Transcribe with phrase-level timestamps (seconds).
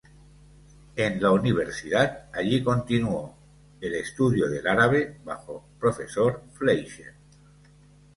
[0.95, 3.37] En la universidad allí continuó
[3.81, 7.13] el estudio del árabe bajo profesor Fleischer.